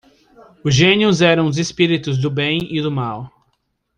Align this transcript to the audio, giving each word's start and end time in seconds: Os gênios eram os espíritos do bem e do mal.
Os 0.65 0.73
gênios 0.73 1.21
eram 1.21 1.45
os 1.47 1.59
espíritos 1.59 2.17
do 2.17 2.31
bem 2.31 2.59
e 2.75 2.81
do 2.81 2.91
mal. 2.91 3.31